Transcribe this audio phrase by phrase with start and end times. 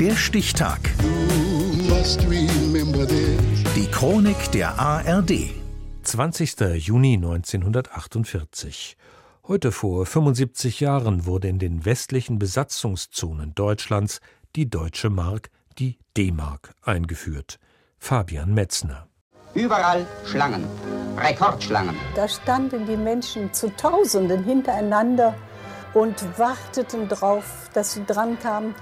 [0.00, 0.78] Der Stichtag.
[3.74, 5.32] Die Chronik der ARD.
[6.04, 6.60] 20.
[6.76, 8.96] Juni 1948.
[9.48, 14.20] Heute vor 75 Jahren wurde in den westlichen Besatzungszonen Deutschlands
[14.54, 15.50] die Deutsche Mark,
[15.80, 17.58] die D-Mark, eingeführt.
[17.98, 19.08] Fabian Metzner.
[19.54, 20.64] Überall Schlangen,
[21.16, 21.96] Rekordschlangen.
[22.14, 25.34] Da standen die Menschen zu Tausenden hintereinander
[25.92, 28.76] und warteten darauf, dass sie drankamen,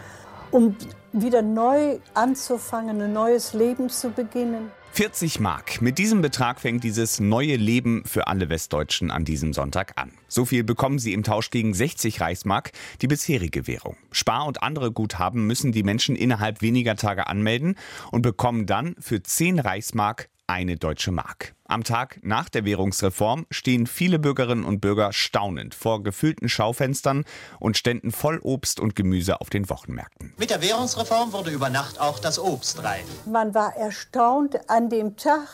[0.51, 0.77] um
[1.13, 4.71] wieder neu anzufangen, ein neues Leben zu beginnen.
[4.97, 5.83] 40 Mark.
[5.83, 10.13] Mit diesem Betrag fängt dieses neue Leben für alle Westdeutschen an diesem Sonntag an.
[10.27, 13.99] So viel bekommen sie im Tausch gegen 60 Reichsmark, die bisherige Währung.
[14.11, 17.77] Spar- und andere Guthaben müssen die Menschen innerhalb weniger Tage anmelden
[18.11, 21.55] und bekommen dann für 10 Reichsmark eine deutsche Mark.
[21.65, 27.25] Am Tag nach der Währungsreform stehen viele Bürgerinnen und Bürger staunend vor gefüllten Schaufenstern
[27.59, 30.33] und Ständen voll Obst und Gemüse auf den Wochenmärkten.
[30.37, 33.05] Mit der Währungsreform wurde über Nacht auch das Obst rein.
[33.27, 35.49] Man war erstaunt an dem Tag,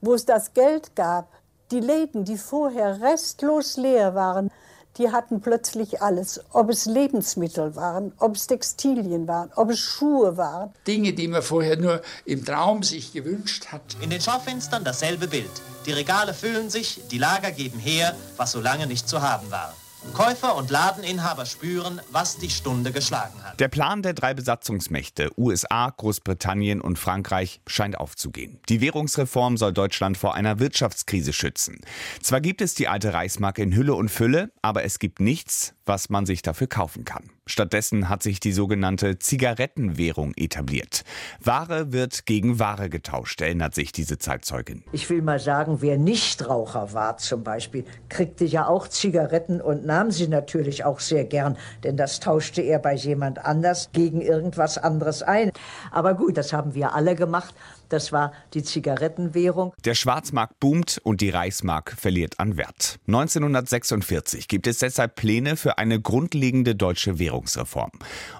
[0.00, 1.32] wo es das Geld gab.
[1.72, 4.52] Die Läden, die vorher restlos leer waren,
[4.98, 6.40] die hatten plötzlich alles.
[6.52, 10.72] Ob es Lebensmittel waren, ob es Textilien waren, ob es Schuhe waren.
[10.86, 13.96] Dinge, die man vorher nur im Traum sich gewünscht hat.
[14.00, 15.50] In den Schaufenstern dasselbe Bild.
[15.86, 19.74] Die Regale füllen sich, die Lager geben her, was so lange nicht zu haben war.
[20.14, 23.60] Käufer und Ladeninhaber spüren, was die Stunde geschlagen hat.
[23.60, 28.58] Der Plan der drei Besatzungsmächte USA, Großbritannien und Frankreich scheint aufzugehen.
[28.68, 31.80] Die Währungsreform soll Deutschland vor einer Wirtschaftskrise schützen.
[32.22, 36.10] Zwar gibt es die alte Reichsmark in Hülle und Fülle, aber es gibt nichts, was
[36.10, 37.30] man sich dafür kaufen kann.
[37.48, 41.04] Stattdessen hat sich die sogenannte Zigarettenwährung etabliert.
[41.40, 44.82] Ware wird gegen Ware getauscht, erinnert sich diese Zeitzeugin.
[44.90, 50.10] Ich will mal sagen, wer Nichtraucher war zum Beispiel, kriegte ja auch Zigaretten und nahm
[50.10, 55.22] sie natürlich auch sehr gern, denn das tauschte er bei jemand anders gegen irgendwas anderes
[55.22, 55.52] ein.
[55.90, 57.54] Aber gut, das haben wir alle gemacht.
[57.88, 59.72] Das war die Zigarettenwährung.
[59.84, 62.98] Der Schwarzmarkt boomt und die Reichsmark verliert an Wert.
[63.06, 67.92] 1946 gibt es deshalb Pläne für eine grundlegende deutsche Währungsreform.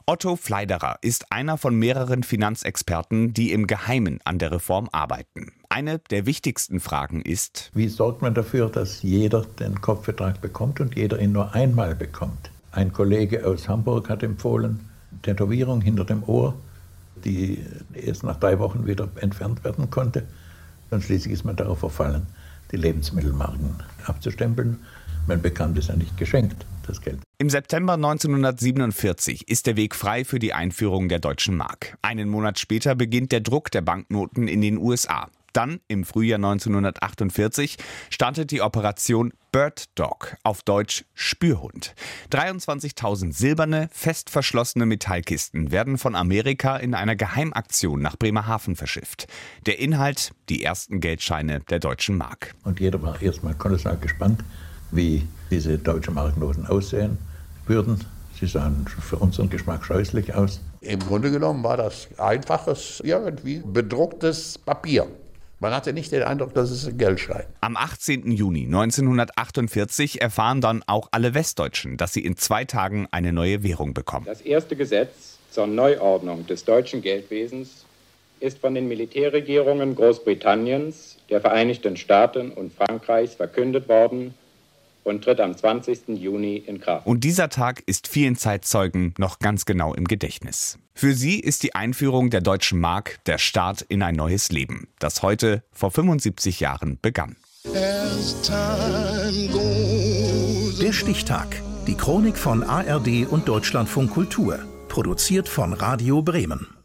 [0.04, 5.52] Otto Fleiderer ist einer von mehreren Finanzexperten, die im Geheimen an der Reform arbeiten.
[5.76, 10.96] Eine der wichtigsten Fragen ist, wie sorgt man dafür, dass jeder den Kopfbetrag bekommt und
[10.96, 12.50] jeder ihn nur einmal bekommt?
[12.72, 14.80] Ein Kollege aus Hamburg hat empfohlen,
[15.20, 16.54] Tätowierung hinter dem Ohr
[17.26, 20.26] die erst nach drei Wochen wieder entfernt werden konnte.
[20.88, 22.26] Und schließlich ist man darauf verfallen,
[22.72, 23.74] die Lebensmittelmarken
[24.06, 24.78] abzustempeln.
[25.26, 27.18] Man bekam es ja nicht geschenkt, das Geld.
[27.36, 31.98] Im September 1947 ist der Weg frei für die Einführung der deutschen Mark.
[32.00, 35.28] Einen Monat später beginnt der Druck der Banknoten in den USA.
[35.56, 37.78] Dann, im Frühjahr 1948,
[38.10, 41.94] startet die Operation Bird Dog, auf Deutsch Spürhund.
[42.30, 49.28] 23.000 silberne, fest verschlossene Metallkisten werden von Amerika in einer Geheimaktion nach Bremerhaven verschifft.
[49.64, 52.54] Der Inhalt, die ersten Geldscheine der deutschen Mark.
[52.64, 54.44] Und jeder war erstmal kolossal gespannt,
[54.90, 57.16] wie diese deutschen Marknoten aussehen
[57.64, 58.04] würden.
[58.38, 60.60] Sie sahen für unseren Geschmack scheußlich aus.
[60.82, 65.06] Im Grunde genommen war das einfaches, irgendwie bedrucktes Papier.
[65.58, 67.44] Man hatte nicht den Eindruck, dass es ein Geldschein.
[67.62, 68.30] Am 18.
[68.30, 73.94] Juni 1948 erfahren dann auch alle Westdeutschen, dass sie in zwei Tagen eine neue Währung
[73.94, 74.26] bekommen.
[74.26, 77.86] Das erste Gesetz zur Neuordnung des deutschen Geldwesens
[78.38, 84.34] ist von den Militärregierungen Großbritanniens, der Vereinigten Staaten und Frankreichs verkündet worden
[85.06, 86.08] und tritt am 20.
[86.08, 87.06] Juni in Kraft.
[87.06, 90.78] Und dieser Tag ist vielen Zeitzeugen noch ganz genau im Gedächtnis.
[90.94, 95.22] Für sie ist die Einführung der deutschen Mark der Start in ein neues Leben, das
[95.22, 97.36] heute vor 75 Jahren begann.
[100.80, 101.62] Der Stichtag.
[101.86, 104.58] Die Chronik von ARD und Deutschlandfunk Kultur.
[104.88, 106.75] Produziert von Radio Bremen.